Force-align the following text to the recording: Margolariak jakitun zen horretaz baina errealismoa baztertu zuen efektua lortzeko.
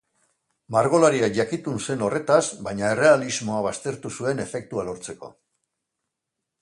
Margolariak 0.75 1.35
jakitun 1.39 1.77
zen 1.87 2.01
horretaz 2.07 2.41
baina 2.69 2.89
errealismoa 2.95 3.61
baztertu 3.67 4.13
zuen 4.17 4.43
efektua 4.47 4.87
lortzeko. 4.89 5.31